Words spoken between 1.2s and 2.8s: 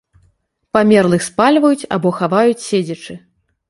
спальваюць або хаваюць